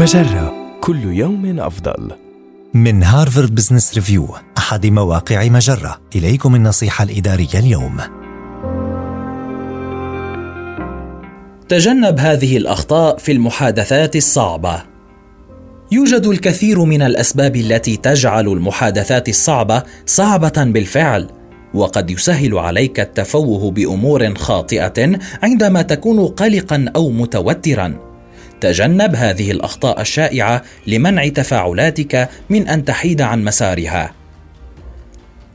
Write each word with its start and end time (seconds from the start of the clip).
مجرة 0.00 0.78
كل 0.80 1.04
يوم 1.04 1.60
أفضل. 1.60 2.10
من 2.74 3.02
هارفارد 3.02 3.54
بزنس 3.54 3.94
ريفيو 3.94 4.28
أحد 4.58 4.86
مواقع 4.86 5.48
مجرة. 5.48 6.00
إليكم 6.16 6.54
النصيحة 6.54 7.04
الإدارية 7.04 7.54
اليوم. 7.54 7.96
تجنب 11.68 12.18
هذه 12.18 12.56
الأخطاء 12.56 13.18
في 13.18 13.32
المحادثات 13.32 14.16
الصعبة. 14.16 14.82
يوجد 15.92 16.26
الكثير 16.26 16.84
من 16.84 17.02
الأسباب 17.02 17.56
التي 17.56 17.96
تجعل 17.96 18.48
المحادثات 18.48 19.28
الصعبة 19.28 19.82
صعبة 20.06 20.64
بالفعل 20.64 21.28
وقد 21.74 22.10
يسهل 22.10 22.58
عليك 22.58 23.00
التفوه 23.00 23.70
بأمور 23.70 24.34
خاطئة 24.34 25.18
عندما 25.42 25.82
تكون 25.82 26.26
قلقا 26.26 26.86
أو 26.96 27.10
متوترا. 27.10 28.09
تجنب 28.60 29.14
هذه 29.14 29.50
الأخطاء 29.50 30.00
الشائعة 30.00 30.62
لمنع 30.86 31.28
تفاعلاتك 31.28 32.28
من 32.50 32.68
أن 32.68 32.84
تحيد 32.84 33.22
عن 33.22 33.44
مسارها. 33.44 34.12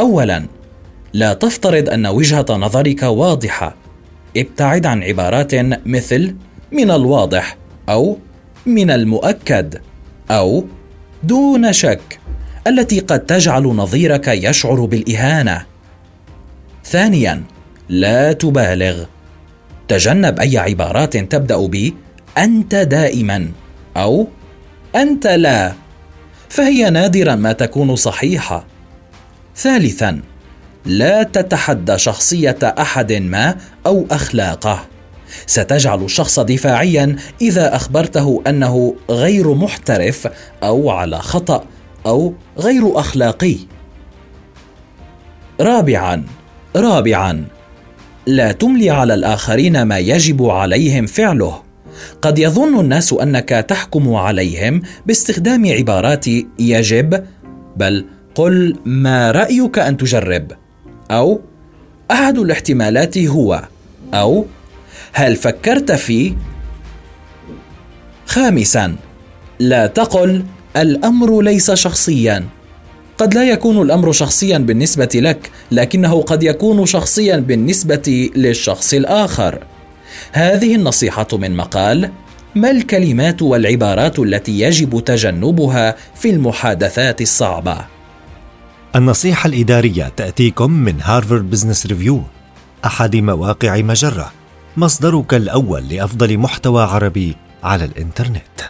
اولا 0.00 0.46
لا 1.12 1.34
تفترض 1.34 1.88
أن 1.88 2.06
وجهة 2.06 2.46
نظرك 2.50 3.02
واضحة. 3.02 3.74
ابتعد 4.36 4.86
عن 4.86 5.02
عبارات 5.02 5.54
مثل 5.86 6.34
من 6.72 6.90
الواضح 6.90 7.56
أو 7.88 8.18
من 8.66 8.90
المؤكد 8.90 9.80
أو 10.30 10.64
دون 11.22 11.72
شك 11.72 12.18
التي 12.66 13.00
قد 13.00 13.20
تجعل 13.20 13.62
نظيرك 13.62 14.28
يشعر 14.28 14.84
بالإهانة. 14.84 15.66
ثانيا 16.84 17.42
لا 17.88 18.32
تبالغ. 18.32 19.04
تجنب 19.88 20.40
أي 20.40 20.58
عبارات 20.58 21.16
تبدأ 21.16 21.66
ب 21.66 21.92
أنت 22.38 22.74
دائما 22.74 23.48
أو 23.96 24.28
أنت 24.96 25.26
لا 25.26 25.72
فهي 26.48 26.90
نادرا 26.90 27.34
ما 27.34 27.52
تكون 27.52 27.96
صحيحة. 27.96 28.66
ثالثا 29.56 30.20
لا 30.84 31.22
تتحدى 31.22 31.98
شخصية 31.98 32.58
أحد 32.62 33.12
ما 33.12 33.56
أو 33.86 34.06
أخلاقه. 34.10 34.84
ستجعل 35.46 36.04
الشخص 36.04 36.40
دفاعيا 36.40 37.16
إذا 37.40 37.76
أخبرته 37.76 38.42
أنه 38.46 38.94
غير 39.10 39.54
محترف 39.54 40.28
أو 40.62 40.90
على 40.90 41.18
خطأ 41.18 41.64
أو 42.06 42.34
غير 42.58 43.00
أخلاقي. 43.00 43.56
رابعا 45.60 46.24
رابعا 46.76 47.44
لا 48.26 48.52
تملي 48.52 48.90
على 48.90 49.14
الآخرين 49.14 49.82
ما 49.82 49.98
يجب 49.98 50.44
عليهم 50.44 51.06
فعله. 51.06 51.65
قد 52.22 52.38
يظن 52.38 52.80
الناس 52.80 53.12
أنك 53.12 53.48
تحكم 53.48 54.14
عليهم 54.14 54.82
باستخدام 55.06 55.66
عبارات 55.72 56.26
يجب 56.58 57.24
بل 57.76 58.04
قل 58.34 58.76
ما 58.84 59.30
رأيك 59.30 59.78
أن 59.78 59.96
تجرب؟ 59.96 60.52
أو 61.10 61.40
أحد 62.10 62.38
الاحتمالات 62.38 63.18
هو 63.18 63.62
أو 64.14 64.46
هل 65.12 65.36
فكرت 65.36 65.92
في؟ 65.92 66.34
خامسا 68.26 68.96
لا 69.60 69.86
تقل 69.86 70.44
الأمر 70.76 71.42
ليس 71.42 71.70
شخصيا. 71.70 72.44
قد 73.18 73.34
لا 73.34 73.44
يكون 73.44 73.82
الأمر 73.82 74.12
شخصيا 74.12 74.58
بالنسبة 74.58 75.08
لك 75.14 75.50
لكنه 75.72 76.22
قد 76.22 76.42
يكون 76.42 76.86
شخصيا 76.86 77.36
بالنسبة 77.36 78.30
للشخص 78.36 78.94
الآخر. 78.94 79.58
هذه 80.32 80.74
النصيحة 80.74 81.26
من 81.32 81.56
مقال 81.56 82.10
ما 82.54 82.70
الكلمات 82.70 83.42
والعبارات 83.42 84.18
التي 84.18 84.60
يجب 84.60 85.04
تجنبها 85.04 85.96
في 86.14 86.30
المحادثات 86.30 87.20
الصعبة 87.20 87.78
النصيحة 88.96 89.48
الإدارية 89.48 90.12
تأتيكم 90.16 90.70
من 90.70 91.00
هارفارد 91.02 91.50
بزنس 91.50 91.86
ريفيو 91.86 92.22
أحد 92.84 93.16
مواقع 93.16 93.76
مجرة 93.76 94.32
مصدرك 94.76 95.34
الأول 95.34 95.88
لأفضل 95.88 96.38
محتوى 96.38 96.82
عربي 96.82 97.36
على 97.64 97.84
الإنترنت 97.84 98.60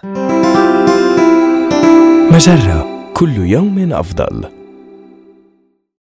مجرة 2.30 3.10
كل 3.14 3.36
يوم 3.36 3.92
أفضل. 3.92 4.55